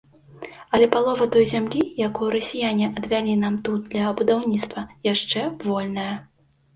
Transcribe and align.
Але 0.75 0.85
палова 0.93 1.25
той 1.33 1.43
зямлі, 1.49 1.81
якую 2.07 2.29
расіяне 2.35 2.87
адвялі 3.01 3.35
нам 3.43 3.59
тут 3.67 3.83
для 3.91 4.07
будаўніцтва, 4.23 4.79
яшчэ 5.13 5.45
вольная. 5.69 6.07